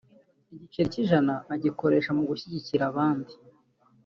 n’igiceri 0.47 0.93
cy’ijana 0.93 1.33
agikoresha 1.55 2.09
mu 2.17 2.23
gushyigikira 2.29 2.83
abandi 2.91 3.33